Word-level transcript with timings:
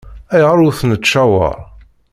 Ayɣer 0.33 0.57
ur 0.65 0.73
t-nettcawaṛ? 0.79 1.57